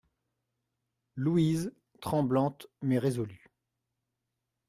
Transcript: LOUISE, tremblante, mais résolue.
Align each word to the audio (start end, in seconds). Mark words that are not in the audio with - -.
LOUISE, 1.15 1.71
tremblante, 2.01 2.65
mais 2.81 2.97
résolue. 2.97 3.45